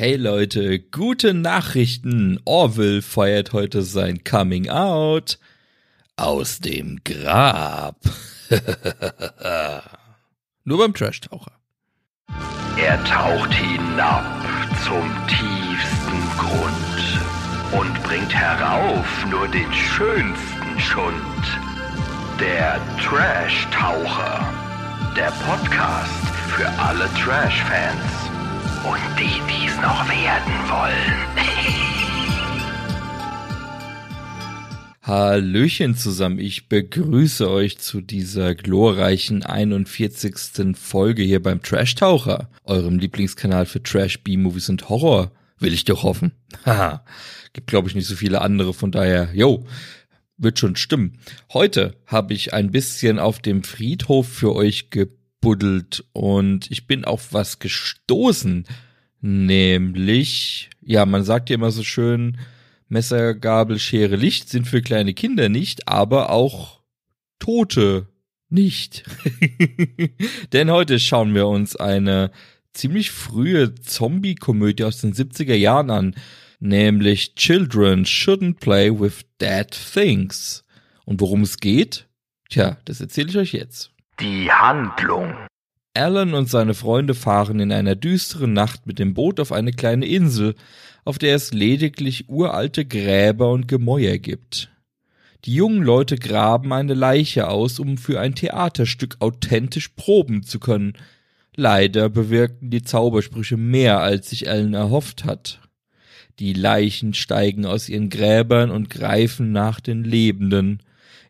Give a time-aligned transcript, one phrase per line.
[0.00, 2.40] Hey Leute, gute Nachrichten.
[2.46, 5.38] Orville feiert heute sein Coming Out
[6.16, 8.00] aus dem Grab.
[10.64, 11.52] Nur beim Trash-Taucher.
[12.78, 14.24] Er taucht hinab
[14.86, 17.20] zum tiefsten Grund
[17.78, 21.44] und bringt herauf nur den schönsten Schund.
[22.40, 24.50] Der Trash-Taucher.
[25.14, 26.24] Der Podcast
[26.56, 28.29] für alle Trash-Fans
[28.84, 31.36] und die, die es noch werden wollen.
[35.02, 40.76] Hallöchen zusammen, ich begrüße euch zu dieser glorreichen 41.
[40.76, 46.02] Folge hier beim Trash Taucher, eurem Lieblingskanal für Trash, B-Movies und Horror, will ich doch
[46.02, 46.32] hoffen.
[46.64, 47.04] Haha,
[47.52, 49.66] gibt glaube ich nicht so viele andere, von daher, yo,
[50.38, 51.18] wird schon stimmen.
[51.52, 54.88] Heute habe ich ein bisschen auf dem Friedhof für euch
[55.40, 58.66] gebuddelt und ich bin auf was gestoßen,
[59.20, 62.38] nämlich, ja, man sagt ja immer so schön,
[62.88, 66.80] Messer, Gabel, Schere, Licht sind für kleine Kinder nicht, aber auch
[67.38, 68.08] Tote
[68.48, 69.04] nicht.
[70.52, 72.32] Denn heute schauen wir uns eine
[72.72, 76.14] ziemlich frühe Zombie-Komödie aus den 70er Jahren an,
[76.58, 80.64] nämlich Children Shouldn't Play with Dead Things.
[81.04, 82.08] Und worum es geht?
[82.50, 83.92] Tja, das erzähle ich euch jetzt.
[84.20, 85.34] Die Handlung.
[85.94, 90.04] Alan und seine Freunde fahren in einer düsteren Nacht mit dem Boot auf eine kleine
[90.04, 90.56] Insel,
[91.06, 94.70] auf der es lediglich uralte Gräber und Gemäuer gibt.
[95.46, 100.92] Die jungen Leute graben eine Leiche aus, um für ein Theaterstück authentisch proben zu können.
[101.56, 105.62] Leider bewirkten die Zaubersprüche mehr, als sich Alan erhofft hat.
[106.40, 110.82] Die Leichen steigen aus ihren Gräbern und greifen nach den Lebenden.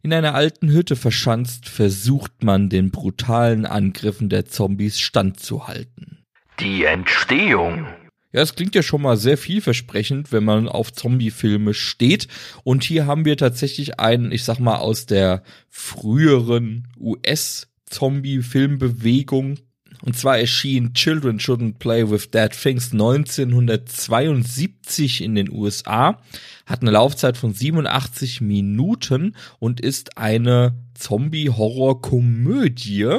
[0.03, 6.25] In einer alten Hütte verschanzt versucht man den brutalen Angriffen der Zombies standzuhalten.
[6.59, 7.87] Die Entstehung.
[8.33, 12.29] Ja, es klingt ja schon mal sehr vielversprechend, wenn man auf Zombie-Filme steht.
[12.65, 19.59] Und hier haben wir tatsächlich einen, ich sag mal, aus der früheren US-Zombie-Filmbewegung.
[20.03, 26.23] Und zwar erschien Children Shouldn't Play with Dead Things 1972 in den USA,
[26.67, 33.19] hat eine Laufzeit von 87 Minuten und ist eine Zombie-Horror-Komödie,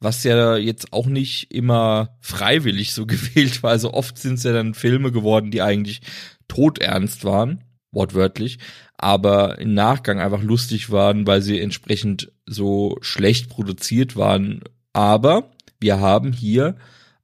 [0.00, 3.70] was ja jetzt auch nicht immer freiwillig so gewählt war.
[3.70, 6.02] Also oft sind es ja dann Filme geworden, die eigentlich
[6.48, 8.58] todernst waren, wortwörtlich,
[8.96, 14.62] aber im Nachgang einfach lustig waren, weil sie entsprechend so schlecht produziert waren.
[14.92, 15.50] Aber
[15.80, 16.76] wir haben hier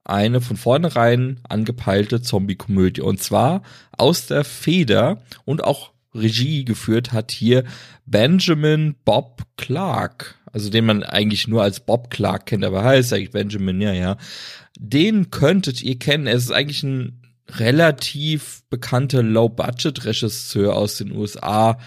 [0.05, 3.01] eine von vornherein angepeilte Zombie-Komödie.
[3.01, 3.63] Und zwar
[3.97, 7.65] aus der Feder und auch Regie geführt hat hier
[8.07, 10.37] Benjamin Bob Clark.
[10.53, 14.17] Also den man eigentlich nur als Bob Clark kennt, aber heißt eigentlich Benjamin, ja, ja.
[14.79, 16.29] Den könntet ihr kennen.
[16.29, 21.79] Es ist eigentlich ein relativ bekannter Low-Budget-Regisseur aus den USA,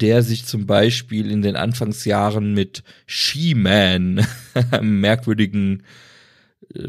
[0.00, 4.26] der sich zum Beispiel in den Anfangsjahren mit She-Man,
[4.80, 5.82] merkwürdigen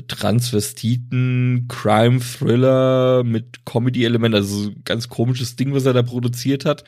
[0.08, 6.84] Transvestiten, Crime-Thriller mit Comedy-Element, also ganz komisches Ding, was er da produziert hat.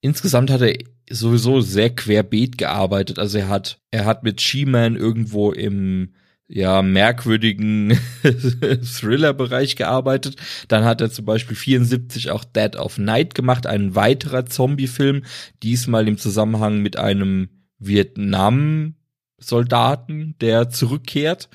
[0.00, 0.76] Insgesamt hat er
[1.10, 3.18] sowieso sehr querbeet gearbeitet.
[3.18, 6.14] Also er hat, er hat mit She-Man irgendwo im
[6.46, 10.36] ja, merkwürdigen Thriller-Bereich gearbeitet.
[10.68, 15.22] Dann hat er zum Beispiel 74 auch Dead of Night gemacht, ein weiterer Zombie-Film,
[15.62, 21.48] diesmal im Zusammenhang mit einem Vietnam-Soldaten, der zurückkehrt.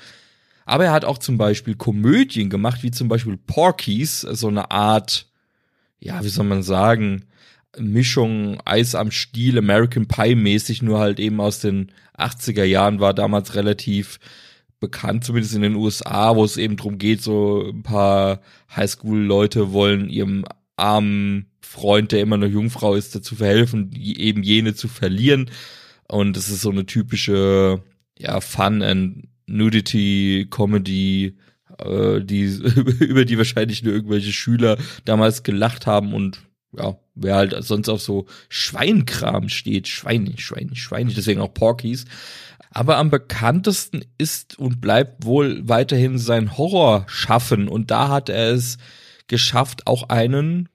[0.70, 5.26] Aber er hat auch zum Beispiel Komödien gemacht, wie zum Beispiel Porkies, so eine Art,
[5.98, 7.24] ja, wie soll man sagen,
[7.76, 13.14] Mischung Eis am Stiel, American Pie mäßig, nur halt eben aus den 80er Jahren war
[13.14, 14.20] damals relativ
[14.78, 18.40] bekannt, zumindest in den USA, wo es eben drum geht, so ein paar
[18.76, 20.44] Highschool-Leute wollen ihrem
[20.76, 25.50] armen Freund, der immer noch Jungfrau ist, dazu verhelfen, eben jene zu verlieren.
[26.06, 27.82] Und es ist so eine typische,
[28.16, 31.36] ja, Fun and Nudity, Comedy,
[31.78, 32.44] äh, die,
[33.00, 36.40] über die wahrscheinlich nur irgendwelche Schüler damals gelacht haben und
[36.76, 42.04] ja, wer halt sonst auf so Schweinkram steht, Schweine, Schweine, Schweine, deswegen auch Porkies.
[42.70, 48.78] Aber am bekanntesten ist und bleibt wohl weiterhin sein Horrorschaffen und da hat er es
[49.26, 50.68] geschafft, auch einen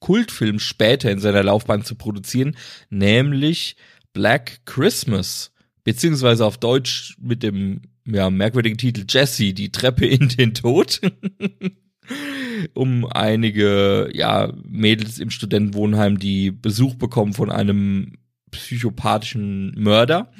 [0.00, 2.56] Kultfilm später in seiner Laufbahn zu produzieren,
[2.90, 3.76] nämlich
[4.12, 5.52] Black Christmas,
[5.84, 11.00] beziehungsweise auf Deutsch mit dem ja, merkwürdigen Titel Jesse, die Treppe in den Tod.
[12.74, 18.14] um einige, ja, Mädels im Studentenwohnheim, die Besuch bekommen von einem
[18.50, 20.32] psychopathischen Mörder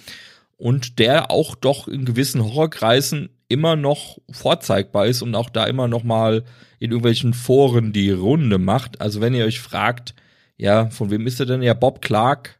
[0.56, 5.88] und der auch doch in gewissen Horrorkreisen immer noch vorzeigbar ist und auch da immer
[5.88, 6.44] noch mal
[6.78, 9.00] in irgendwelchen Foren die Runde macht.
[9.00, 10.14] Also wenn ihr euch fragt,
[10.56, 11.62] ja, von wem ist er denn?
[11.62, 12.57] Ja, Bob Clark.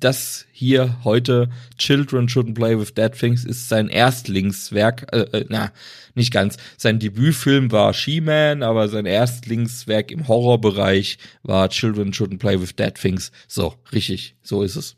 [0.00, 1.48] Das hier heute
[1.78, 5.72] Children Shouldn't Play with Dead Things ist sein Erstlingswerk, äh, äh, na,
[6.14, 6.56] nicht ganz.
[6.76, 12.94] Sein Debütfilm war She-Man, aber sein Erstlingswerk im Horrorbereich war Children Shouldn't Play with Dead
[12.94, 13.30] Things.
[13.46, 14.96] So, richtig, so ist es.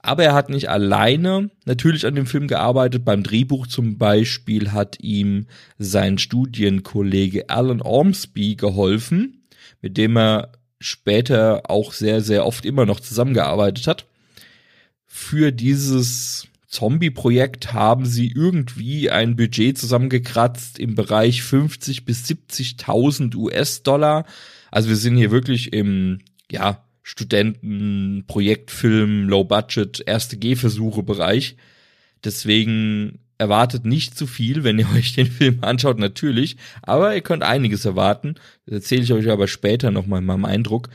[0.00, 3.04] Aber er hat nicht alleine natürlich an dem Film gearbeitet.
[3.04, 5.46] Beim Drehbuch zum Beispiel hat ihm
[5.78, 9.46] sein Studienkollege Alan Ormsby geholfen,
[9.82, 14.06] mit dem er später auch sehr, sehr oft immer noch zusammengearbeitet hat.
[15.20, 24.24] Für dieses Zombie-Projekt haben sie irgendwie ein Budget zusammengekratzt im Bereich 50 bis 70.000 US-Dollar.
[24.70, 26.20] Also wir sind hier wirklich im,
[26.50, 31.56] ja, Studenten, Projektfilm, Low-Budget, erste Gehversuche Bereich.
[32.24, 36.56] Deswegen erwartet nicht zu viel, wenn ihr euch den Film anschaut, natürlich.
[36.80, 38.36] Aber ihr könnt einiges erwarten.
[38.64, 40.88] Das erzähle ich euch aber später nochmal in meinem Eindruck.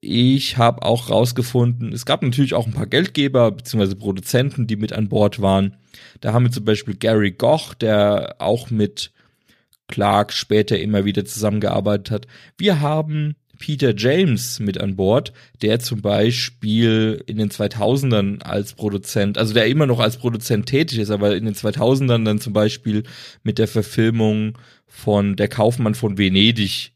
[0.00, 3.96] Ich habe auch rausgefunden, es gab natürlich auch ein paar Geldgeber bzw.
[3.96, 5.76] Produzenten, die mit an Bord waren.
[6.20, 9.10] Da haben wir zum Beispiel Gary Goch, der auch mit
[9.88, 12.26] Clark später immer wieder zusammengearbeitet hat.
[12.56, 19.36] Wir haben Peter James mit an Bord, der zum Beispiel in den 2000ern als Produzent,
[19.36, 23.02] also der immer noch als Produzent tätig ist, aber in den 2000ern dann zum Beispiel
[23.42, 24.56] mit der Verfilmung
[24.86, 26.92] von Der Kaufmann von Venedig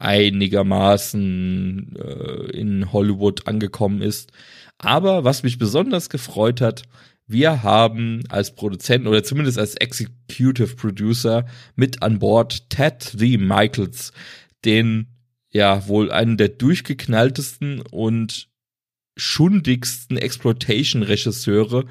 [0.00, 4.32] einigermaßen äh, in Hollywood angekommen ist.
[4.78, 6.82] Aber was mich besonders gefreut hat,
[7.26, 13.38] wir haben als Produzenten oder zumindest als Executive Producer mit an Bord Ted D.
[13.38, 14.12] Michaels,
[14.64, 15.06] den
[15.52, 18.48] ja wohl einen der durchgeknalltesten und
[19.16, 21.84] schundigsten Exploitation-Regisseure,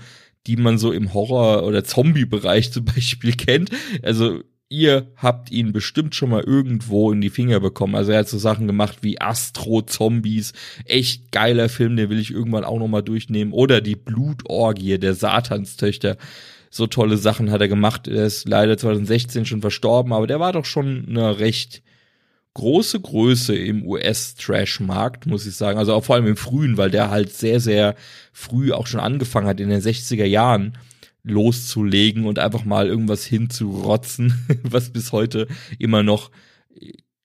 [0.48, 3.70] die man so im Horror- oder Zombie-Bereich zum Beispiel kennt.
[4.02, 7.96] Also ihr habt ihn bestimmt schon mal irgendwo in die Finger bekommen.
[7.96, 10.54] Also er hat so Sachen gemacht wie Astro Zombies,
[10.86, 13.52] echt geiler Film, den will ich irgendwann auch noch mal durchnehmen.
[13.52, 16.18] Oder die Blutorgie der Satanstöchter.
[16.70, 18.08] So tolle Sachen hat er gemacht.
[18.08, 21.82] Er ist leider 2016 schon verstorben, aber der war doch schon eine recht
[22.54, 25.80] große Größe im US-Trash-Markt, muss ich sagen.
[25.80, 27.96] Also auch vor allem im Frühen, weil der halt sehr, sehr
[28.34, 30.78] früh auch schon angefangen hat, in den 60er Jahren
[31.24, 36.32] loszulegen und einfach mal irgendwas hinzurotzen, was bis heute immer noch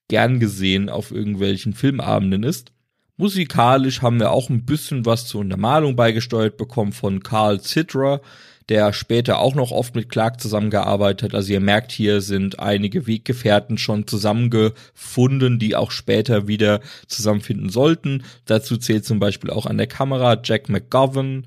[0.08, 2.72] gern gesehen auf irgendwelchen Filmabenden ist.
[3.16, 8.20] Musikalisch haben wir auch ein bisschen was zur Untermalung beigesteuert bekommen von Carl Citra,
[8.68, 11.34] der später auch noch oft mit Clark zusammengearbeitet hat.
[11.34, 18.24] Also ihr merkt, hier sind einige Weggefährten schon zusammengefunden, die auch später wieder zusammenfinden sollten.
[18.46, 21.46] Dazu zählt zum Beispiel auch an der Kamera Jack McGovern,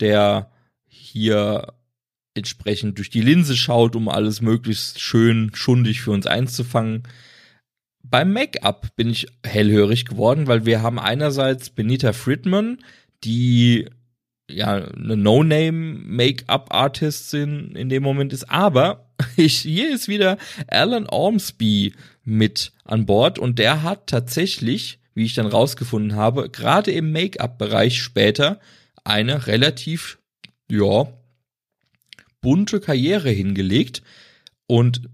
[0.00, 0.50] der
[0.86, 1.74] hier
[2.34, 7.02] entsprechend durch die Linse schaut, um alles möglichst schön schundig für uns einzufangen.
[8.02, 12.78] Beim Make-up bin ich hellhörig geworden, weil wir haben einerseits Benita Friedman,
[13.24, 13.88] die
[14.50, 20.36] ja eine No-Name-Make-up-Artistin in dem Moment ist, aber ich, hier ist wieder
[20.66, 21.94] Alan Ormsby
[22.24, 28.02] mit an Bord und der hat tatsächlich, wie ich dann rausgefunden habe, gerade im Make-up-Bereich
[28.02, 28.60] später
[29.04, 30.18] eine relativ,
[30.68, 31.06] ja,
[32.42, 34.02] bunte Karriere hingelegt
[34.66, 35.08] und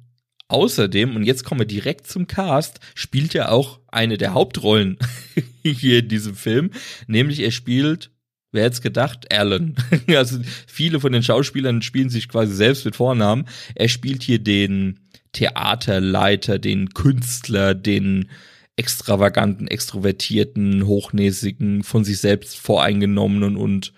[0.49, 4.99] außerdem, und jetzt kommen wir direkt zum Cast, spielt er auch eine der Hauptrollen
[5.63, 6.73] hier in diesem Film,
[7.07, 8.11] nämlich er spielt
[8.51, 9.31] Wer hätte gedacht?
[9.31, 9.75] Alan.
[10.09, 13.47] also viele von den Schauspielern spielen sich quasi selbst mit Vornamen.
[13.75, 15.01] Er spielt hier den
[15.33, 18.31] Theaterleiter, den Künstler, den
[18.77, 23.93] extravaganten, extrovertierten, hochnäsigen, von sich selbst voreingenommenen und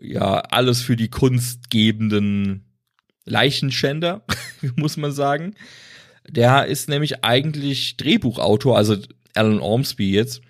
[0.00, 2.64] ja, alles für die Kunst gebenden
[3.24, 4.22] Leichenschänder,
[4.76, 5.54] muss man sagen.
[6.28, 8.96] Der ist nämlich eigentlich Drehbuchautor, also
[9.34, 10.42] Alan Ormsby jetzt.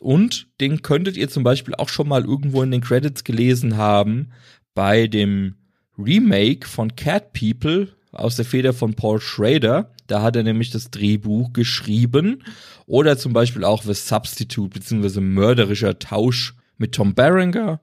[0.00, 4.32] Und den könntet ihr zum Beispiel auch schon mal irgendwo in den Credits gelesen haben
[4.74, 5.56] bei dem
[5.96, 9.90] Remake von Cat People aus der Feder von Paul Schrader.
[10.06, 12.42] Da hat er nämlich das Drehbuch geschrieben.
[12.86, 17.80] Oder zum Beispiel auch The Substitute beziehungsweise Mörderischer Tausch mit Tom Berenger.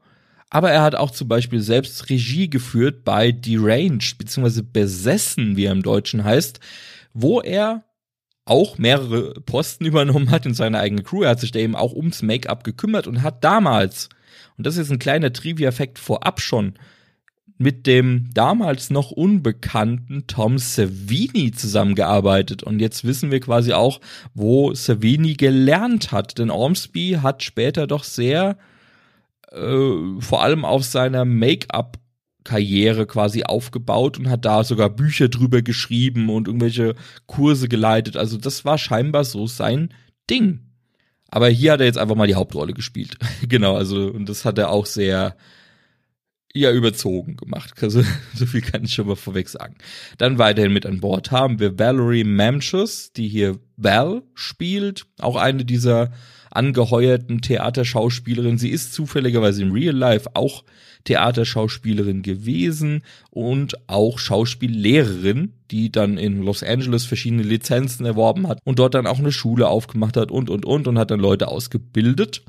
[0.54, 5.72] Aber er hat auch zum Beispiel selbst Regie geführt bei Deranged beziehungsweise Besessen, wie er
[5.72, 6.60] im Deutschen heißt,
[7.14, 7.86] wo er
[8.44, 11.24] auch mehrere Posten übernommen hat in seiner eigenen Crew.
[11.24, 14.10] Er hat sich da eben auch ums Make-up gekümmert und hat damals,
[14.58, 16.74] und das ist ein kleiner Trivia-Effekt vorab schon,
[17.58, 22.62] mit dem damals noch unbekannten Tom Savini zusammengearbeitet.
[22.62, 24.02] Und jetzt wissen wir quasi auch,
[24.34, 26.40] wo Savini gelernt hat.
[26.40, 28.58] Denn Ormsby hat später doch sehr,
[29.52, 31.98] äh, vor allem auf seiner Make-up
[32.44, 36.96] Karriere quasi aufgebaut und hat da sogar Bücher drüber geschrieben und irgendwelche
[37.28, 38.18] Kurse geleitet.
[38.18, 39.94] Also das war scheinbar so sein
[40.30, 40.62] Ding.
[41.30, 43.18] Aber hier hat er jetzt einfach mal die Hauptrolle gespielt.
[43.48, 45.36] genau, also und das hat er auch sehr
[46.54, 47.74] ja überzogen gemacht.
[47.82, 48.04] Also,
[48.36, 49.76] so viel kann ich schon mal vorweg sagen.
[50.18, 55.64] Dann weiterhin mit an Bord haben wir Valerie Mamchus, die hier Val spielt, auch eine
[55.64, 56.12] dieser
[56.52, 58.58] angeheuerten Theaterschauspielerinnen.
[58.58, 60.64] Sie ist zufälligerweise im Real Life auch
[61.04, 68.80] Theaterschauspielerin gewesen und auch Schauspiellehrerin, die dann in Los Angeles verschiedene Lizenzen erworben hat und
[68.80, 72.44] dort dann auch eine Schule aufgemacht hat und und und und hat dann Leute ausgebildet.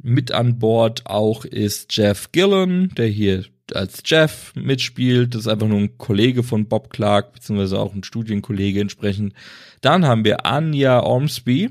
[0.00, 3.44] Mit an Bord auch ist Jeff Gillen, der hier
[3.74, 5.34] als Jeff mitspielt.
[5.34, 9.34] Das ist einfach nur ein Kollege von Bob Clark, beziehungsweise auch ein Studienkollege entsprechend.
[9.80, 11.70] Dann haben wir Anja Ormsby,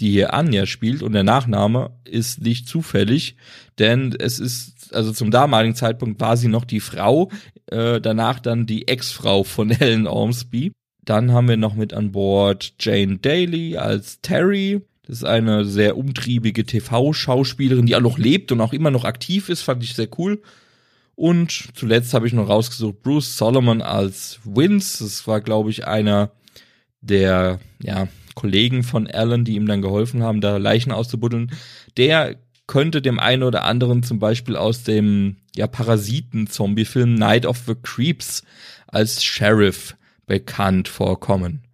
[0.00, 3.36] die hier Anja spielt und der Nachname ist nicht zufällig,
[3.78, 7.30] denn es ist, also zum damaligen Zeitpunkt war sie noch die Frau,
[7.66, 10.72] äh, danach dann die Ex-Frau von Ellen Ormsby.
[11.04, 14.80] Dann haben wir noch mit an Bord Jane Daly als Terry.
[15.06, 19.48] Das ist eine sehr umtriebige TV-Schauspielerin, die auch noch lebt und auch immer noch aktiv
[19.48, 20.40] ist, fand ich sehr cool.
[21.16, 25.04] Und zuletzt habe ich noch rausgesucht Bruce Solomon als Vince.
[25.04, 26.30] Das war, glaube ich, einer
[27.02, 31.52] der, ja, Kollegen von Alan, die ihm dann geholfen haben, da Leichen auszubuddeln,
[31.96, 37.74] der könnte dem einen oder anderen zum Beispiel aus dem ja, Parasiten-Zombie-Film Night of the
[37.74, 38.44] Creeps
[38.86, 39.96] als Sheriff
[40.26, 41.64] bekannt vorkommen.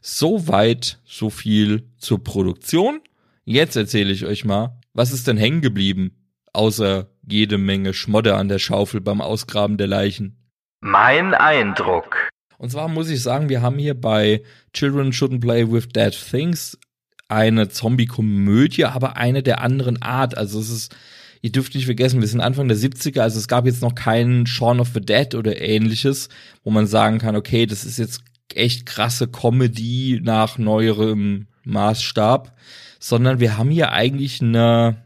[0.00, 3.00] Soweit, so viel zur Produktion.
[3.44, 6.10] Jetzt erzähle ich euch mal, was ist denn hängen geblieben,
[6.52, 10.36] außer jede Menge Schmodder an der Schaufel beim Ausgraben der Leichen.
[10.80, 12.28] Mein Eindruck.
[12.62, 14.40] Und zwar muss ich sagen, wir haben hier bei
[14.72, 16.78] Children Shouldn't Play with Dead Things
[17.26, 20.38] eine Zombie-Komödie, aber eine der anderen Art.
[20.38, 20.96] Also es ist,
[21.40, 24.46] ihr dürft nicht vergessen, wir sind Anfang der 70er, also es gab jetzt noch keinen
[24.46, 26.28] Shaun of the Dead oder ähnliches,
[26.62, 28.22] wo man sagen kann, okay, das ist jetzt
[28.54, 32.56] echt krasse Comedy nach neuerem Maßstab,
[33.00, 35.04] sondern wir haben hier eigentlich eine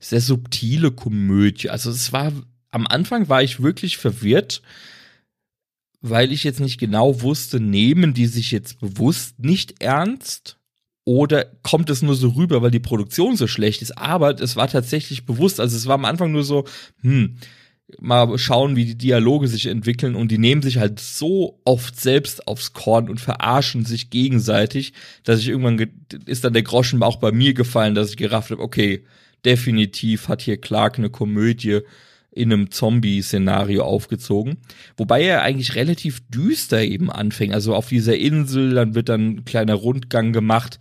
[0.00, 1.70] sehr subtile Komödie.
[1.70, 2.32] Also es war,
[2.72, 4.62] am Anfang war ich wirklich verwirrt,
[6.10, 10.58] weil ich jetzt nicht genau wusste, nehmen die sich jetzt bewusst nicht ernst
[11.04, 13.96] oder kommt es nur so rüber, weil die Produktion so schlecht ist.
[13.96, 15.60] Aber es war tatsächlich bewusst.
[15.60, 16.64] Also es war am Anfang nur so,
[17.02, 17.36] hm,
[18.00, 22.48] mal schauen, wie die Dialoge sich entwickeln und die nehmen sich halt so oft selbst
[22.48, 25.92] aufs Korn und verarschen sich gegenseitig, dass ich irgendwann
[26.26, 29.04] ist dann der Groschen auch bei mir gefallen, dass ich gerafft habe, okay,
[29.44, 31.82] definitiv hat hier Clark eine Komödie
[32.36, 34.58] in einem Zombie-Szenario aufgezogen.
[34.96, 37.54] Wobei er eigentlich relativ düster eben anfängt.
[37.54, 40.78] Also auf dieser Insel, dann wird dann ein kleiner Rundgang gemacht.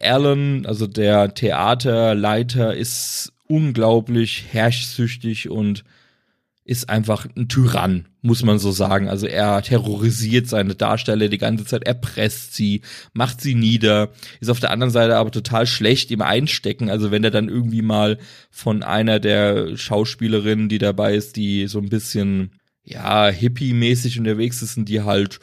[0.00, 5.84] Alan, also der Theaterleiter, ist unglaublich herrschsüchtig und
[6.64, 9.08] ist einfach ein Tyrann, muss man so sagen.
[9.08, 14.48] Also er terrorisiert seine Darsteller die ganze Zeit, er presst sie, macht sie nieder, ist
[14.48, 16.88] auf der anderen Seite aber total schlecht im Einstecken.
[16.88, 18.18] Also wenn er dann irgendwie mal
[18.50, 22.52] von einer der Schauspielerinnen, die dabei ist, die so ein bisschen
[22.84, 25.40] ja hippie-mäßig unterwegs ist, und die halt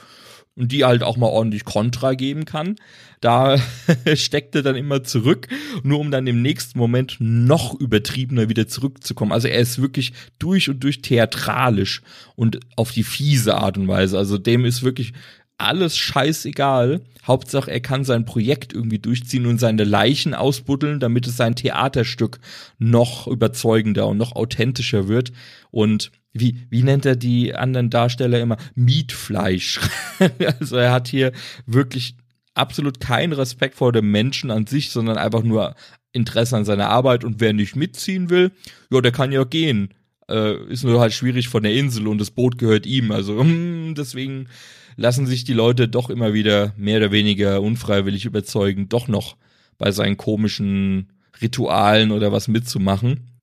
[0.60, 2.76] und die halt auch mal ordentlich Kontra geben kann.
[3.22, 3.58] Da
[4.16, 5.48] steckt er dann immer zurück,
[5.84, 9.32] nur um dann im nächsten Moment noch übertriebener wieder zurückzukommen.
[9.32, 12.02] Also er ist wirklich durch und durch theatralisch
[12.36, 14.18] und auf die fiese Art und Weise.
[14.18, 15.14] Also dem ist wirklich
[15.58, 17.02] alles scheißegal.
[17.26, 22.40] Hauptsache, er kann sein Projekt irgendwie durchziehen und seine Leichen ausbuddeln, damit es sein Theaterstück
[22.80, 25.32] noch überzeugender und noch authentischer wird.
[25.72, 28.58] Und wie, wie nennt er die anderen Darsteller immer?
[28.76, 29.80] Mietfleisch.
[30.60, 31.32] also er hat hier
[31.66, 32.16] wirklich
[32.54, 35.76] absolut keinen Respekt vor dem Menschen an sich, sondern einfach nur
[36.12, 38.52] Interesse an seiner Arbeit und wer nicht mitziehen will,
[38.92, 39.94] ja, der kann ja gehen.
[40.30, 43.12] Äh, ist nur halt schwierig von der Insel und das Boot gehört ihm.
[43.12, 43.44] Also
[43.98, 44.48] deswegen
[44.96, 49.38] lassen sich die Leute doch immer wieder mehr oder weniger unfreiwillig überzeugen, doch noch
[49.78, 53.39] bei seinen komischen Ritualen oder was mitzumachen.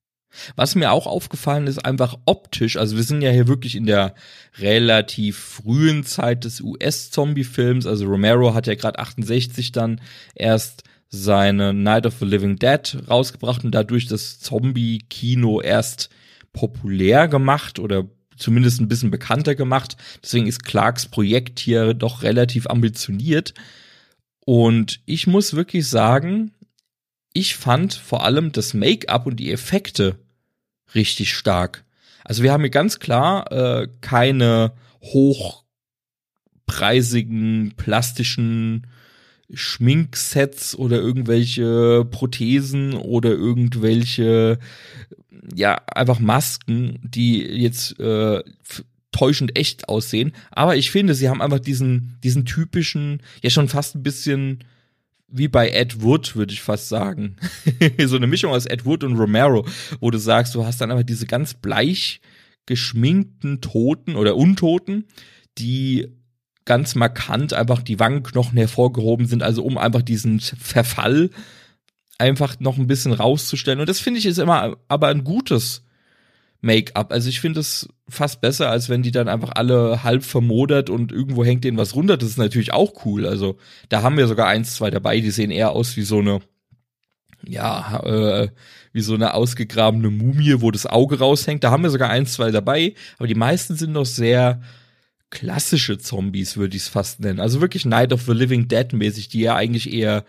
[0.55, 4.15] Was mir auch aufgefallen ist, einfach optisch, also wir sind ja hier wirklich in der
[4.59, 10.01] relativ frühen Zeit des US-Zombie-Films, also Romero hat ja gerade 68 dann
[10.35, 16.09] erst seine Night of the Living Dead rausgebracht und dadurch das Zombie-Kino erst
[16.53, 19.97] populär gemacht oder zumindest ein bisschen bekannter gemacht.
[20.23, 23.53] Deswegen ist Clarks Projekt hier doch relativ ambitioniert.
[24.45, 26.51] Und ich muss wirklich sagen,
[27.33, 30.17] ich fand vor allem das Make-up und die Effekte
[30.95, 31.83] richtig stark.
[32.23, 38.85] Also wir haben hier ganz klar äh, keine hochpreisigen plastischen
[39.53, 44.59] Schminksets oder irgendwelche Prothesen oder irgendwelche
[45.55, 48.43] ja einfach Masken, die jetzt äh,
[49.11, 50.33] täuschend echt aussehen.
[50.51, 54.65] Aber ich finde, sie haben einfach diesen diesen typischen, ja schon fast ein bisschen
[55.27, 57.35] wie bei Ed Wood, würde ich fast sagen.
[58.05, 59.65] so eine Mischung aus Ed Wood und Romero,
[59.99, 62.21] wo du sagst, du hast dann einfach diese ganz bleich
[62.65, 65.05] geschminkten Toten oder Untoten,
[65.57, 66.07] die
[66.65, 71.29] ganz markant einfach die Wangenknochen hervorgehoben sind, also um einfach diesen Verfall
[72.17, 73.79] einfach noch ein bisschen rauszustellen.
[73.79, 75.83] Und das finde ich ist immer aber ein gutes
[76.61, 77.11] Make-up.
[77.11, 81.11] Also ich finde es fast besser, als wenn die dann einfach alle halb vermodert und
[81.11, 82.17] irgendwo hängt denen was runter.
[82.17, 83.25] Das ist natürlich auch cool.
[83.25, 83.57] Also
[83.89, 86.39] da haben wir sogar eins, zwei dabei, die sehen eher aus wie so eine,
[87.45, 88.49] ja, äh,
[88.91, 91.63] wie so eine ausgegrabene Mumie, wo das Auge raushängt.
[91.63, 92.95] Da haben wir sogar eins, zwei dabei.
[93.17, 94.61] Aber die meisten sind noch sehr
[95.29, 97.39] klassische Zombies, würde ich es fast nennen.
[97.39, 100.25] Also wirklich Night of the Living Dead mäßig, die ja eigentlich eher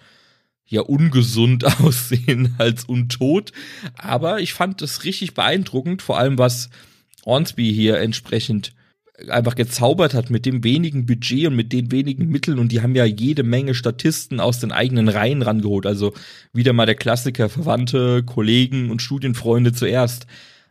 [0.68, 3.52] ja ungesund aussehen als untot.
[3.96, 6.70] Aber ich fand das richtig beeindruckend, vor allem was
[7.24, 8.72] Ornsby hier entsprechend
[9.28, 12.94] einfach gezaubert hat mit dem wenigen Budget und mit den wenigen Mitteln und die haben
[12.94, 15.86] ja jede Menge Statisten aus den eigenen Reihen rangeholt.
[15.86, 16.14] Also
[16.52, 20.28] wieder mal der Klassiker, Verwandte, Kollegen und Studienfreunde zuerst.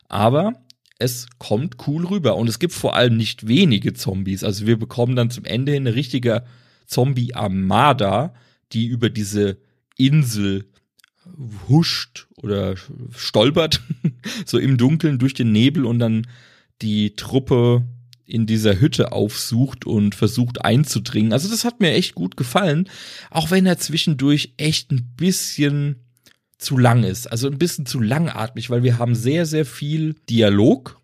[0.08, 0.54] Aber
[0.98, 4.44] es kommt cool rüber und es gibt vor allem nicht wenige Zombies.
[4.44, 6.44] Also wir bekommen dann zum Ende hin eine richtige
[6.86, 8.34] Zombie-Armada,
[8.72, 9.58] die über diese
[9.98, 10.66] Insel
[11.68, 12.76] huscht oder
[13.16, 13.82] stolpert,
[14.46, 16.28] so im Dunkeln durch den Nebel und dann
[16.82, 17.86] die Truppe
[18.26, 21.34] in dieser Hütte aufsucht und versucht einzudringen.
[21.34, 22.90] Also das hat mir echt gut gefallen,
[23.32, 26.04] auch wenn er zwischendurch echt ein bisschen
[26.58, 31.00] zu lang ist, also ein bisschen zu langatmig, weil wir haben sehr, sehr viel Dialog.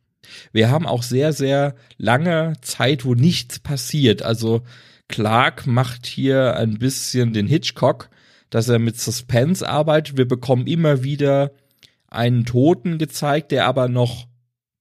[0.52, 4.24] Wir haben auch sehr, sehr lange Zeit, wo nichts passiert.
[4.24, 4.64] Also
[5.08, 8.10] Clark macht hier ein bisschen den Hitchcock
[8.54, 10.16] dass er mit Suspense arbeitet.
[10.16, 11.54] Wir bekommen immer wieder
[12.08, 14.28] einen Toten gezeigt, der aber noch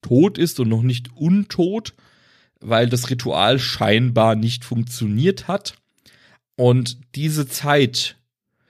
[0.03, 1.95] tot ist und noch nicht untot,
[2.59, 5.73] weil das Ritual scheinbar nicht funktioniert hat.
[6.55, 8.17] Und diese Zeit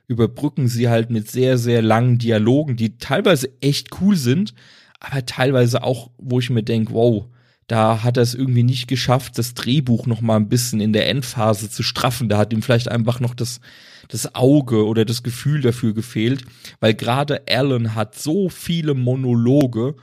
[0.08, 4.54] überbrücken sie halt mit sehr, sehr langen Dialogen, die teilweise echt cool sind,
[5.02, 7.26] aber teilweise auch, wo ich mir denke, wow,
[7.68, 11.08] da hat er es irgendwie nicht geschafft, das Drehbuch noch mal ein bisschen in der
[11.10, 12.30] Endphase zu straffen.
[12.30, 13.62] Da hat ihm vielleicht einfach noch das,
[14.10, 16.44] das Auge oder das Gefühl dafür gefehlt,
[16.80, 19.96] weil gerade Alan hat so viele Monologe,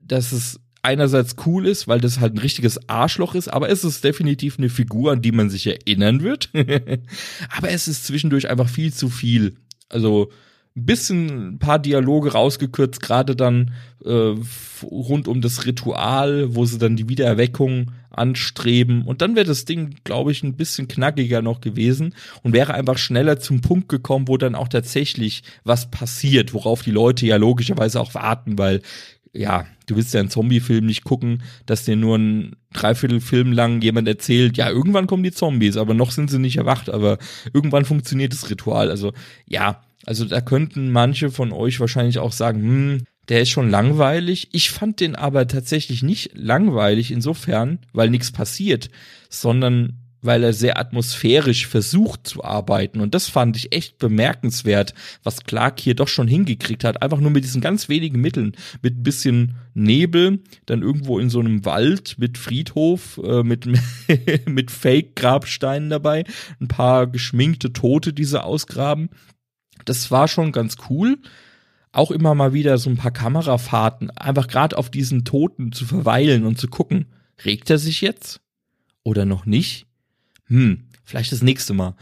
[0.00, 4.04] dass es einerseits cool ist, weil das halt ein richtiges Arschloch ist, aber es ist
[4.04, 6.50] definitiv eine Figur, an die man sich erinnern wird.
[7.56, 9.56] aber es ist zwischendurch einfach viel zu viel.
[9.88, 10.30] Also
[10.76, 13.72] ein bisschen ein paar Dialoge rausgekürzt, gerade dann
[14.04, 14.34] äh,
[14.82, 19.02] rund um das Ritual, wo sie dann die Wiedererweckung anstreben.
[19.02, 22.98] Und dann wäre das Ding, glaube ich, ein bisschen knackiger noch gewesen und wäre einfach
[22.98, 28.00] schneller zum Punkt gekommen, wo dann auch tatsächlich was passiert, worauf die Leute ja logischerweise
[28.00, 28.82] auch warten, weil
[29.32, 34.06] ja, du willst ja einen Zombie-Film nicht gucken, dass dir nur ein Dreiviertelfilm lang jemand
[34.06, 37.18] erzählt, ja, irgendwann kommen die Zombies, aber noch sind sie nicht erwacht, aber
[37.52, 38.90] irgendwann funktioniert das Ritual.
[38.90, 39.12] Also
[39.46, 44.48] ja, also da könnten manche von euch wahrscheinlich auch sagen, hm, der ist schon langweilig.
[44.52, 48.90] Ich fand den aber tatsächlich nicht langweilig insofern, weil nichts passiert,
[49.30, 53.00] sondern weil er sehr atmosphärisch versucht zu arbeiten.
[53.00, 57.02] Und das fand ich echt bemerkenswert, was Clark hier doch schon hingekriegt hat.
[57.02, 58.56] Einfach nur mit diesen ganz wenigen Mitteln.
[58.80, 63.68] Mit ein bisschen Nebel, dann irgendwo in so einem Wald mit Friedhof, äh, mit,
[64.46, 66.24] mit Fake-Grabsteinen dabei,
[66.58, 69.10] ein paar geschminkte Tote, die sie ausgraben.
[69.84, 71.18] Das war schon ganz cool.
[71.92, 76.44] Auch immer mal wieder so ein paar Kamerafahrten, einfach gerade auf diesen Toten zu verweilen
[76.44, 77.06] und zu gucken,
[77.44, 78.40] regt er sich jetzt?
[79.04, 79.86] Oder noch nicht?
[80.46, 81.94] Hm, vielleicht das nächste Mal.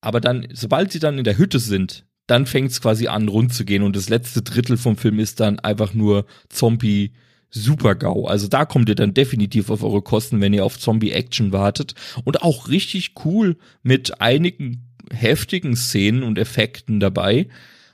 [0.00, 3.54] Aber dann, sobald sie dann in der Hütte sind, dann fängt es quasi an, rund
[3.54, 7.12] zu gehen und das letzte Drittel vom Film ist dann einfach nur Zombie
[7.50, 8.26] Super-GAU.
[8.26, 11.94] Also da kommt ihr dann definitiv auf eure Kosten, wenn ihr auf Zombie-Action wartet.
[12.24, 17.48] Und auch richtig cool mit einigen heftigen Szenen und Effekten dabei.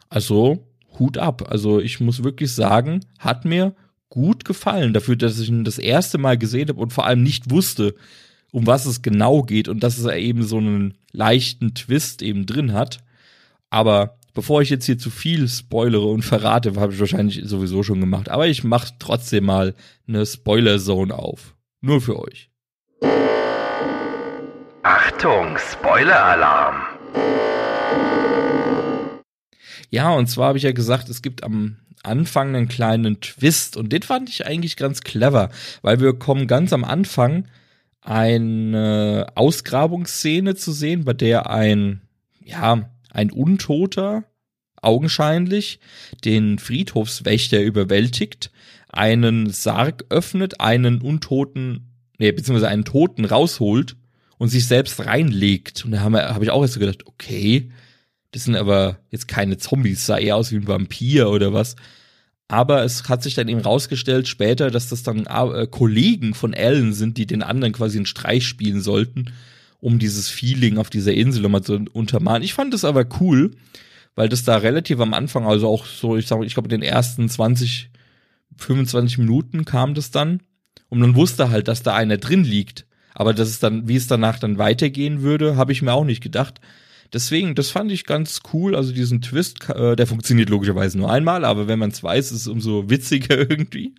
[0.08, 0.66] Also
[0.98, 1.50] Hut ab.
[1.50, 3.74] Also ich muss wirklich sagen, hat mir
[4.08, 7.50] gut gefallen dafür, dass ich ihn das erste Mal gesehen habe und vor allem nicht
[7.50, 7.94] wusste,
[8.50, 12.72] um was es genau geht und dass es eben so einen leichten Twist eben drin
[12.72, 12.98] hat.
[13.70, 18.00] Aber bevor ich jetzt hier zu viel spoilere und verrate, habe ich wahrscheinlich sowieso schon
[18.00, 18.28] gemacht.
[18.30, 19.74] Aber ich mache trotzdem mal
[20.06, 21.54] eine Spoiler-Zone auf.
[21.80, 22.50] Nur für euch.
[24.82, 26.97] Achtung, Spoiler-Alarm.
[29.90, 33.76] Ja, und zwar habe ich ja gesagt, es gibt am Anfang einen kleinen Twist.
[33.76, 35.50] Und den fand ich eigentlich ganz clever,
[35.82, 37.46] weil wir kommen ganz am Anfang
[38.00, 42.02] eine Ausgrabungsszene zu sehen, bei der ein
[42.48, 44.24] ja, ein Untoter,
[44.80, 45.80] augenscheinlich,
[46.24, 48.50] den Friedhofswächter überwältigt,
[48.88, 53.96] einen Sarg öffnet, einen Untoten, nee, beziehungsweise einen Toten rausholt
[54.38, 55.84] und sich selbst reinlegt.
[55.84, 57.70] Und da habe hab ich auch erst so gedacht, okay,
[58.30, 61.76] das sind aber jetzt keine Zombies, sah eher aus wie ein Vampir oder was.
[62.46, 66.94] Aber es hat sich dann eben rausgestellt später, dass das dann äh, Kollegen von Alan
[66.94, 69.32] sind, die den anderen quasi einen Streich spielen sollten,
[69.80, 72.42] um dieses Feeling auf dieser Insel nochmal zu untermalen.
[72.42, 73.50] Ich fand das aber cool,
[74.14, 76.82] weil das da relativ am Anfang, also auch so, ich sag, ich glaube, in den
[76.82, 77.90] ersten 20,
[78.56, 80.40] 25 Minuten kam das dann.
[80.88, 82.86] Und man wusste halt, dass da einer drin liegt.
[83.18, 86.22] Aber das ist dann, wie es danach dann weitergehen würde, habe ich mir auch nicht
[86.22, 86.60] gedacht.
[87.12, 88.76] Deswegen, das fand ich ganz cool.
[88.76, 92.42] Also diesen Twist, äh, der funktioniert logischerweise nur einmal, aber wenn man es weiß, ist
[92.42, 93.96] es umso witziger irgendwie.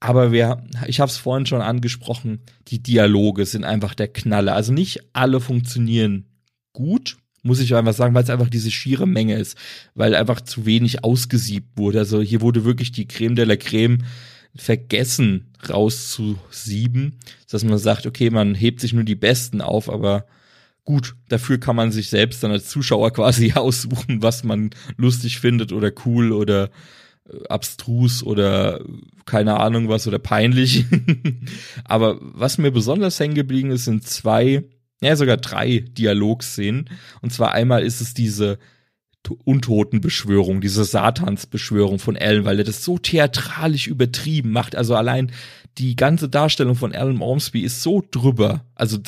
[0.00, 4.54] Aber wir, ich habe es vorhin schon angesprochen, die Dialoge sind einfach der Knaller.
[4.54, 6.24] Also nicht alle funktionieren
[6.72, 9.58] gut, muss ich einfach sagen, weil es einfach diese schiere Menge ist,
[9.94, 11.98] weil einfach zu wenig ausgesiebt wurde.
[11.98, 13.98] Also hier wurde wirklich die Creme de la Creme
[14.58, 17.18] vergessen rauszusieben,
[17.50, 20.26] dass man sagt, okay, man hebt sich nur die Besten auf, aber
[20.84, 25.72] gut, dafür kann man sich selbst dann als Zuschauer quasi aussuchen, was man lustig findet
[25.72, 26.70] oder cool oder
[27.28, 28.84] äh, abstrus oder
[29.26, 30.86] keine Ahnung was oder peinlich.
[31.84, 34.62] Aber was mir besonders hängen geblieben ist, sind zwei,
[35.02, 36.88] ja sogar drei Dialogszenen.
[37.20, 38.58] Und zwar einmal ist es diese
[39.34, 44.76] Untotenbeschwörung, diese Satansbeschwörung von Alan, weil er das so theatralisch übertrieben macht.
[44.76, 45.32] Also allein
[45.78, 48.64] die ganze Darstellung von Alan Ormsby ist so drüber.
[48.74, 48.98] Also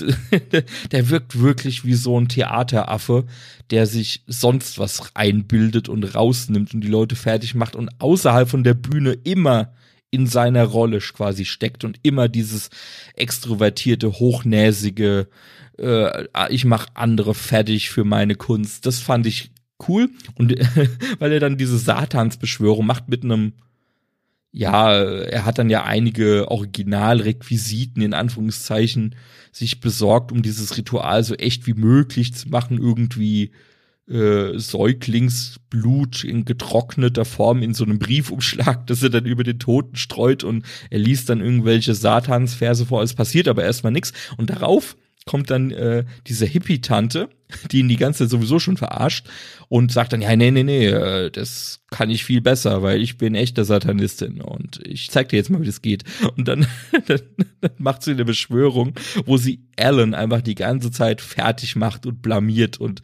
[0.93, 3.25] der wirkt wirklich wie so ein Theateraffe,
[3.71, 8.65] der sich sonst was einbildet und rausnimmt und die Leute fertig macht und außerhalb von
[8.65, 9.73] der Bühne immer
[10.11, 12.71] in seiner Rolle quasi steckt und immer dieses
[13.15, 15.29] extrovertierte, hochnäsige,
[15.79, 18.87] äh, ich mach andere fertig für meine Kunst.
[18.87, 19.51] Das fand ich
[19.87, 20.11] cool.
[20.35, 20.55] Und
[21.19, 23.53] weil er dann diese Satansbeschwörung macht mit einem
[24.51, 29.15] ja, er hat dann ja einige Originalrequisiten in Anführungszeichen
[29.53, 33.53] sich besorgt, um dieses Ritual so echt wie möglich zu machen, irgendwie
[34.09, 39.97] äh, Säuglingsblut in getrockneter Form in so einem Briefumschlag, dass er dann über den Toten
[39.97, 44.97] streut und er liest dann irgendwelche Satansverse vor, es passiert aber erstmal nichts und darauf
[45.27, 47.29] kommt dann äh, diese Hippie-Tante,
[47.71, 49.29] die ihn die ganze Zeit sowieso schon verarscht
[49.69, 53.19] und sagt dann, ja, nee, nee, nee, äh, das kann ich viel besser, weil ich
[53.19, 56.05] bin echte Satanistin und ich zeig dir jetzt mal, wie das geht.
[56.37, 56.67] Und dann,
[57.07, 57.21] dann,
[57.61, 58.95] dann macht sie eine Beschwörung,
[59.27, 63.03] wo sie Alan einfach die ganze Zeit fertig macht und blamiert und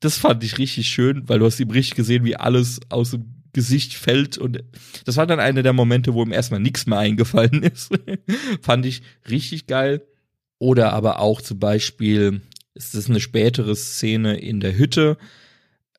[0.00, 3.34] das fand ich richtig schön, weil du hast ihm richtig gesehen, wie alles aus dem
[3.52, 4.62] Gesicht fällt und
[5.04, 7.90] das war dann einer der Momente, wo ihm erstmal nichts mehr eingefallen ist.
[8.62, 10.02] fand ich richtig geil.
[10.58, 12.42] Oder aber auch zum Beispiel
[12.74, 15.16] ist das eine spätere Szene in der Hütte,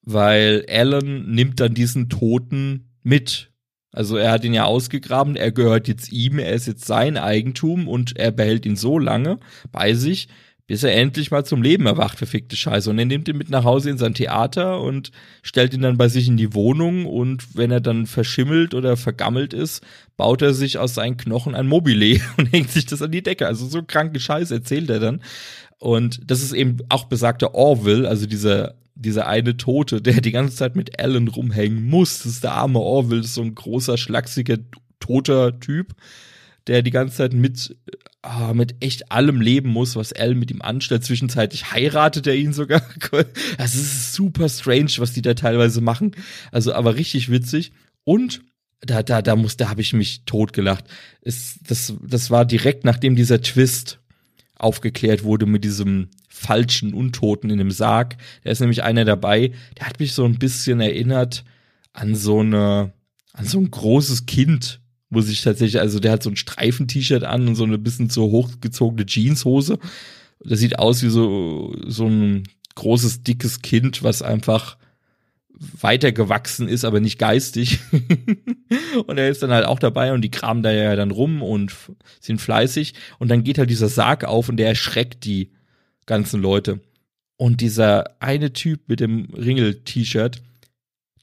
[0.01, 3.51] weil Alan nimmt dann diesen Toten mit.
[3.91, 7.87] Also er hat ihn ja ausgegraben, er gehört jetzt ihm, er ist jetzt sein Eigentum
[7.87, 9.39] und er behält ihn so lange
[9.71, 10.27] bei sich,
[10.69, 12.91] bis er endlich mal zum Leben erwacht, verfickte Scheiße.
[12.91, 16.09] Und er nimmt ihn mit nach Hause in sein Theater und stellt ihn dann bei
[16.09, 19.83] sich in die Wohnung und wenn er dann verschimmelt oder vergammelt ist,
[20.15, 23.47] baut er sich aus seinen Knochen ein Mobile und hängt sich das an die Decke.
[23.47, 25.23] Also so kranke Scheiße erzählt er dann.
[25.79, 30.55] Und das ist eben auch besagter Orville, also dieser dieser eine Tote, der die ganze
[30.55, 32.19] Zeit mit Alan rumhängen muss.
[32.19, 34.57] Das ist der arme Orville, das ist so ein großer, schlachsiger,
[34.99, 35.95] toter Typ
[36.69, 37.75] der die ganze Zeit mit,
[38.21, 41.03] ah, mit echt allem leben muss, was Al mit ihm anstellt.
[41.03, 42.81] Zwischenzeitlich heiratet er ihn sogar.
[43.57, 46.11] Das ist super strange, was die da teilweise machen.
[46.51, 47.71] Also, aber richtig witzig.
[48.03, 48.41] Und
[48.81, 50.85] da, da, da muss, da habe ich mich totgelacht.
[51.21, 53.99] Es, das, das war direkt nachdem dieser Twist
[54.55, 58.17] aufgeklärt wurde mit diesem falschen Untoten in dem Sarg.
[58.43, 61.43] Da ist nämlich einer dabei, der hat mich so ein bisschen erinnert
[61.93, 62.93] an so eine,
[63.33, 67.47] an so ein großes Kind, muss ich tatsächlich, also der hat so ein Streifen-T-Shirt an
[67.47, 69.79] und so eine bisschen zu hochgezogene Jeanshose.
[70.43, 72.43] Das sieht aus wie so, so ein
[72.75, 74.77] großes, dickes Kind, was einfach
[75.59, 77.79] weitergewachsen ist, aber nicht geistig.
[79.07, 81.73] und er ist dann halt auch dabei und die kramen da ja dann rum und
[82.21, 82.93] sind fleißig.
[83.17, 85.51] Und dann geht halt dieser Sarg auf und der erschreckt die
[86.05, 86.79] ganzen Leute.
[87.35, 90.41] Und dieser eine Typ mit dem Ringel-T-Shirt,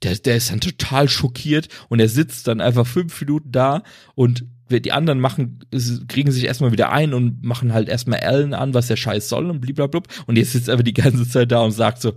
[0.02, 3.82] der, der ist dann total schockiert und er sitzt dann einfach fünf Minuten da
[4.14, 5.60] und die anderen machen,
[6.08, 9.48] kriegen sich erstmal wieder ein und machen halt erstmal Allen an, was der Scheiß soll
[9.48, 10.02] und blablabla.
[10.26, 12.14] Und jetzt sitzt einfach die ganze Zeit da und sagt so,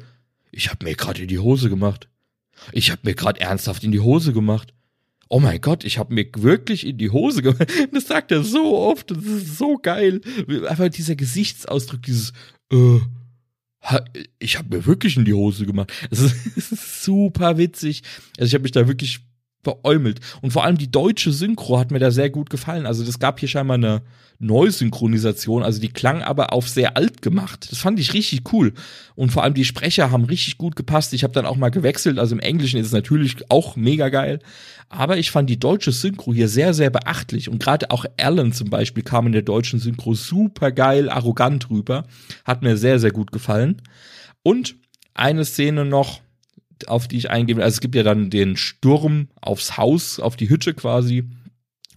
[0.52, 2.10] ich hab mir gerade in die Hose gemacht.
[2.72, 4.74] Ich hab mir gerade ernsthaft in die Hose gemacht.
[5.30, 7.72] Oh mein Gott, ich hab mir wirklich in die Hose gemacht.
[7.94, 10.22] Das sagt er so oft, das ist so geil.
[10.68, 12.34] Einfach dieser Gesichtsausdruck, dieses,
[12.72, 13.00] äh,
[14.40, 15.92] ich habe mir wirklich in die Hose gemacht.
[16.12, 18.04] Es ist, ist super witzig.
[18.38, 19.22] Also ich habe mich da wirklich
[19.64, 20.20] beäumelt.
[20.42, 22.86] Und vor allem die deutsche Synchro hat mir da sehr gut gefallen.
[22.86, 24.02] Also das gab hier scheinbar eine
[24.40, 27.68] Neusynchronisation, also die klang aber auf sehr alt gemacht.
[27.70, 28.74] Das fand ich richtig cool.
[29.16, 31.14] Und vor allem die Sprecher haben richtig gut gepasst.
[31.14, 32.20] Ich habe dann auch mal gewechselt.
[32.20, 34.40] Also im Englischen ist es natürlich auch mega geil.
[34.88, 37.50] Aber ich fand die deutsche Synchro hier sehr, sehr beachtlich.
[37.50, 42.06] Und gerade auch Alan zum Beispiel kam in der deutschen Synchro super geil, arrogant rüber.
[42.46, 43.82] Hat mir sehr, sehr gut gefallen.
[44.42, 44.78] Und
[45.14, 46.22] eine Szene noch,
[46.88, 47.64] auf die ich eingebe.
[47.64, 51.30] Also es gibt ja dann den Sturm aufs Haus, auf die Hütte quasi,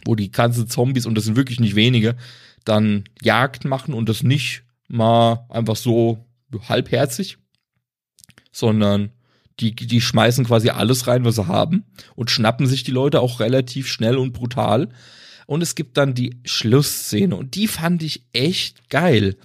[0.04, 2.16] wo die ganzen Zombies, und das sind wirklich nicht wenige,
[2.64, 6.26] dann Jagd machen und das nicht mal einfach so
[6.68, 7.38] halbherzig,
[8.50, 9.10] sondern
[9.60, 13.40] die, die schmeißen quasi alles rein, was sie haben und schnappen sich die Leute auch
[13.40, 14.88] relativ schnell und brutal.
[15.46, 19.36] Und es gibt dann die Schlussszene und die fand ich echt geil,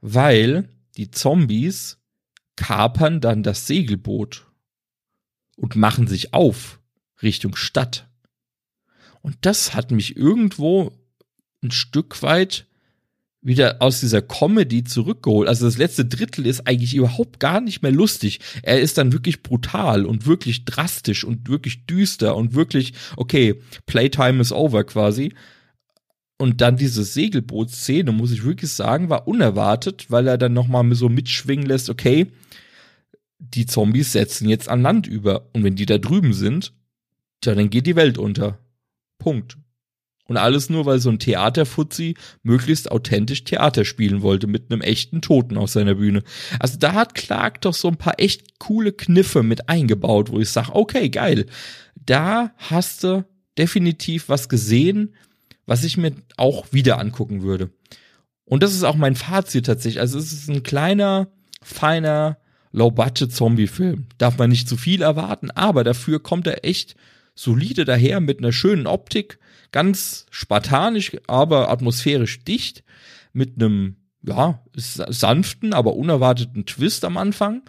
[0.00, 1.98] weil die Zombies
[2.56, 4.46] kapern dann das Segelboot
[5.56, 6.80] und machen sich auf
[7.22, 8.08] Richtung Stadt.
[9.20, 10.92] Und das hat mich irgendwo
[11.62, 12.66] ein Stück weit
[13.42, 15.48] wieder aus dieser Comedy zurückgeholt.
[15.48, 18.38] Also das letzte Drittel ist eigentlich überhaupt gar nicht mehr lustig.
[18.62, 24.40] Er ist dann wirklich brutal und wirklich drastisch und wirklich düster und wirklich, okay, Playtime
[24.40, 25.34] is over quasi.
[26.38, 31.08] Und dann diese Segelbootszene, muss ich wirklich sagen, war unerwartet, weil er dann nochmal so
[31.08, 32.28] mitschwingen lässt, okay,
[33.42, 35.48] die Zombies setzen jetzt an Land über.
[35.52, 36.72] Und wenn die da drüben sind,
[37.40, 38.58] tja, dann geht die Welt unter.
[39.18, 39.58] Punkt.
[40.26, 45.20] Und alles nur, weil so ein Theaterfuzzi möglichst authentisch Theater spielen wollte mit einem echten
[45.20, 46.22] Toten auf seiner Bühne.
[46.58, 50.48] Also da hat Clark doch so ein paar echt coole Kniffe mit eingebaut, wo ich
[50.48, 51.46] sage, okay, geil.
[51.96, 53.24] Da hast du
[53.58, 55.14] definitiv was gesehen,
[55.66, 57.70] was ich mir auch wieder angucken würde.
[58.44, 60.00] Und das ist auch mein Fazit tatsächlich.
[60.00, 61.28] Also es ist ein kleiner,
[61.62, 62.38] feiner
[62.72, 64.06] Low-Budget-Zombie-Film.
[64.18, 66.96] Darf man nicht zu viel erwarten, aber dafür kommt er echt
[67.34, 69.38] solide daher mit einer schönen Optik,
[69.70, 72.84] ganz spartanisch, aber atmosphärisch dicht,
[73.32, 77.62] mit einem, ja, sanften, aber unerwarteten Twist am Anfang,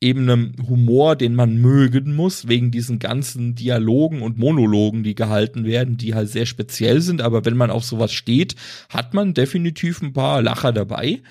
[0.00, 5.64] eben einem Humor, den man mögen muss, wegen diesen ganzen Dialogen und Monologen, die gehalten
[5.64, 8.54] werden, die halt sehr speziell sind, aber wenn man auf sowas steht,
[8.88, 11.22] hat man definitiv ein paar Lacher dabei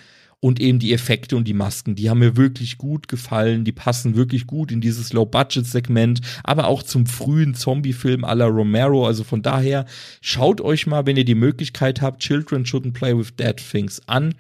[0.41, 4.15] und eben die Effekte und die Masken, die haben mir wirklich gut gefallen, die passen
[4.15, 9.41] wirklich gut in dieses Low-Budget-Segment, aber auch zum frühen Zombie-Film à la Romero, also von
[9.41, 9.85] daher
[10.21, 14.33] schaut euch mal, wenn ihr die Möglichkeit habt, Children Shouldn't Play with Dead Things an,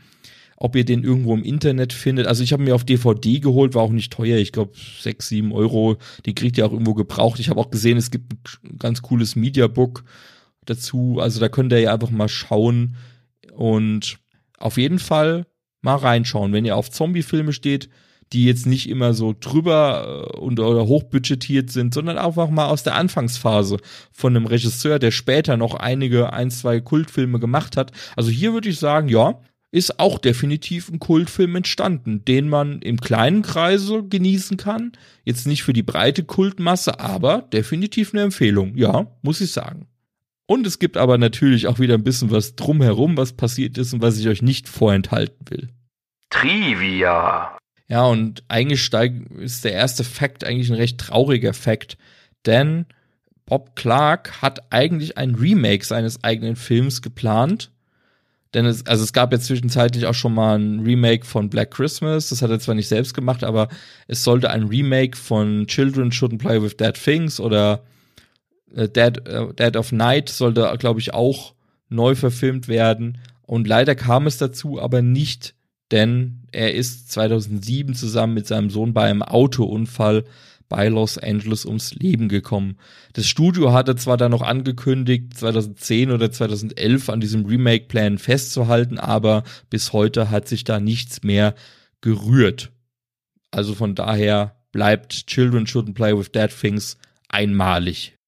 [0.55, 2.27] ob ihr den irgendwo im Internet findet.
[2.27, 5.51] Also ich habe mir auf DVD geholt, war auch nicht teuer, ich glaube sechs, sieben
[5.51, 7.39] Euro, die kriegt ihr auch irgendwo gebraucht.
[7.39, 10.05] Ich habe auch gesehen, es gibt ein ganz cooles Mediabook
[10.65, 12.95] dazu, also da könnt ihr ja einfach mal schauen.
[13.53, 14.19] Und
[14.57, 15.45] auf jeden Fall
[15.81, 16.53] mal reinschauen.
[16.53, 17.89] Wenn ihr auf Zombie-Filme steht,
[18.33, 22.83] die jetzt nicht immer so drüber äh, und oder hochbudgetiert sind, sondern einfach mal aus
[22.83, 23.77] der Anfangsphase
[24.11, 27.91] von einem Regisseur, der später noch einige, ein, zwei Kultfilme gemacht hat.
[28.15, 29.39] Also hier würde ich sagen, ja,
[29.71, 34.93] ist auch definitiv ein Kultfilm entstanden, den man im kleinen Kreise genießen kann.
[35.25, 38.75] Jetzt nicht für die breite Kultmasse, aber definitiv eine Empfehlung.
[38.75, 39.87] Ja, muss ich sagen.
[40.49, 44.01] Und es gibt aber natürlich auch wieder ein bisschen was drumherum, was passiert ist und
[44.01, 45.69] was ich euch nicht vorenthalten will.
[46.31, 47.55] Trivia.
[47.87, 48.91] Ja, und eigentlich
[49.37, 51.99] ist der erste Fakt eigentlich ein recht trauriger Fakt,
[52.47, 52.87] denn
[53.45, 57.69] Bob Clark hat eigentlich ein Remake seines eigenen Films geplant.
[58.55, 62.29] Denn es, also es gab ja zwischenzeitlich auch schon mal ein Remake von Black Christmas.
[62.29, 63.67] Das hat er zwar nicht selbst gemacht, aber
[64.07, 67.83] es sollte ein Remake von Children Shouldn't Play with Dead Things oder
[68.73, 71.53] Dead, äh, Dead of Night sollte, glaube ich, auch
[71.89, 73.17] neu verfilmt werden.
[73.41, 75.55] Und leider kam es dazu aber nicht,
[75.91, 80.23] denn er ist 2007 zusammen mit seinem Sohn bei einem Autounfall
[80.69, 82.77] bei Los Angeles ums Leben gekommen.
[83.13, 89.43] Das Studio hatte zwar dann noch angekündigt, 2010 oder 2011 an diesem Remake-Plan festzuhalten, aber
[89.71, 91.55] bis heute hat sich da nichts mehr
[92.01, 92.71] gerührt.
[93.49, 96.97] Also von daher bleibt Children Shouldn't Play with Dead Things
[97.29, 98.18] einmalig.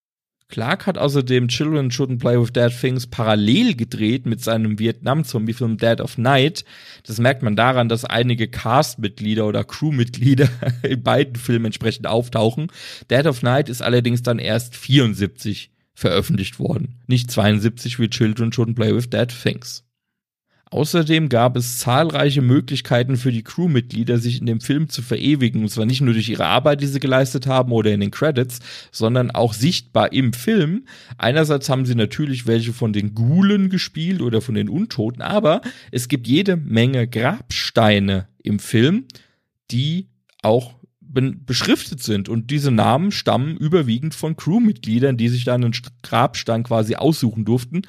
[0.52, 5.98] Clark hat außerdem Children Shouldn't Play with Dead Things parallel gedreht mit seinem Vietnam-Zombie-Film Dead
[5.98, 6.66] of Night.
[7.06, 10.50] Das merkt man daran, dass einige Cast-Mitglieder oder Crew-Mitglieder
[10.82, 12.66] in beiden Filmen entsprechend auftauchen.
[13.10, 18.74] Dead of Night ist allerdings dann erst 74 veröffentlicht worden, nicht 72 wie Children Shouldn't
[18.74, 19.84] Play with Dead Things.
[20.72, 25.60] Außerdem gab es zahlreiche Möglichkeiten für die Crewmitglieder, sich in dem Film zu verewigen.
[25.62, 28.60] Und zwar nicht nur durch ihre Arbeit, die sie geleistet haben oder in den Credits,
[28.90, 30.86] sondern auch sichtbar im Film.
[31.18, 36.08] Einerseits haben sie natürlich welche von den Gulen gespielt oder von den Untoten, aber es
[36.08, 39.04] gibt jede Menge Grabsteine im Film,
[39.70, 40.08] die
[40.40, 42.30] auch beschriftet sind.
[42.30, 47.82] Und diese Namen stammen überwiegend von Crewmitgliedern, die sich dann einen Grabstein quasi aussuchen durften.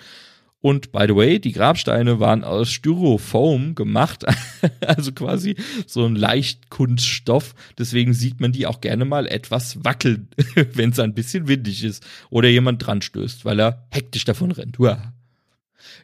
[0.64, 4.24] Und by the way, die Grabsteine waren aus Styrofoam gemacht,
[4.80, 7.54] also quasi so ein Leichtkunststoff.
[7.78, 10.30] Deswegen sieht man die auch gerne mal etwas wackeln,
[10.74, 14.80] wenn es ein bisschen windig ist oder jemand dran stößt, weil er hektisch davon rennt.
[14.80, 15.12] Uah.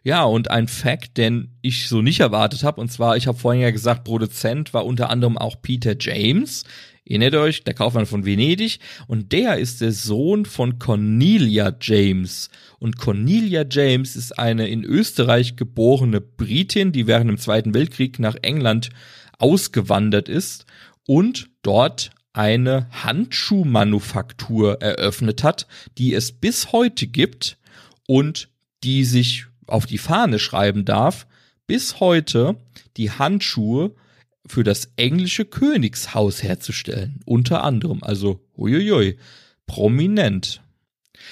[0.04, 3.62] Ja, und ein Fact, den ich so nicht erwartet habe, und zwar, ich habe vorhin
[3.62, 6.66] ja gesagt, Produzent war unter anderem auch Peter James.
[7.10, 8.80] Erinnert euch, der Kaufmann von Venedig.
[9.08, 12.50] Und der ist der Sohn von Cornelia James.
[12.78, 18.36] Und Cornelia James ist eine in Österreich geborene Britin, die während dem Zweiten Weltkrieg nach
[18.44, 18.92] England
[19.40, 20.66] ausgewandert ist
[21.08, 25.66] und dort eine Handschuhmanufaktur eröffnet hat,
[25.98, 27.58] die es bis heute gibt
[28.06, 28.50] und
[28.84, 31.26] die sich auf die Fahne schreiben darf,
[31.66, 32.58] bis heute
[32.98, 33.96] die Handschuhe
[34.50, 37.22] für das englische Königshaus herzustellen.
[37.26, 38.00] Unter anderem.
[38.02, 39.18] Also, uiuiui,
[39.68, 40.62] prominent.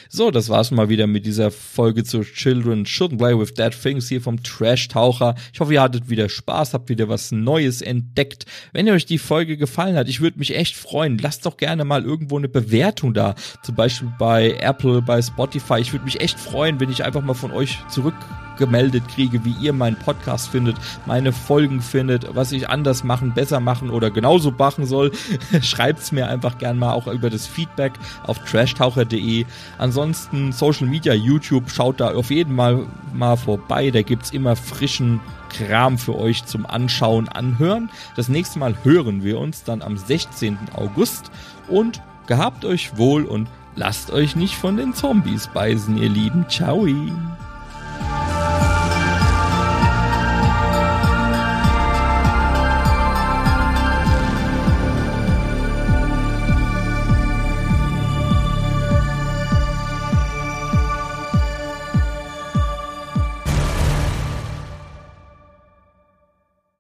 [0.10, 4.08] So, das war's mal wieder mit dieser Folge zu Children Shouldn't Play with Dead Things
[4.08, 5.36] hier vom Trash Taucher.
[5.54, 8.46] Ich hoffe, ihr hattet wieder Spaß, habt wieder was Neues entdeckt.
[8.74, 11.18] Wenn euch die Folge gefallen hat, ich würde mich echt freuen.
[11.18, 13.36] Lasst doch gerne mal irgendwo eine Bewertung da.
[13.64, 15.80] Zum Beispiel bei Apple, bei Spotify.
[15.80, 18.16] Ich würde mich echt freuen, wenn ich einfach mal von euch zurück
[18.58, 23.60] gemeldet kriege, wie ihr meinen Podcast findet, meine Folgen findet, was ich anders machen, besser
[23.60, 25.12] machen oder genauso machen soll,
[25.62, 27.94] schreibt's mir einfach gern mal auch über das Feedback
[28.24, 29.46] auf trashtaucher.de.
[29.78, 35.20] Ansonsten Social Media, YouTube, schaut da auf jeden Fall mal vorbei, da gibt's immer frischen
[35.50, 37.90] Kram für euch zum Anschauen, Anhören.
[38.16, 40.58] Das nächste Mal hören wir uns dann am 16.
[40.74, 41.32] August
[41.68, 46.46] und gehabt euch wohl und lasst euch nicht von den Zombies beißen, ihr Lieben.
[46.50, 46.86] Ciao.